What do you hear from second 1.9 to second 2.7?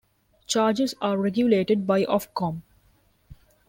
Ofcom.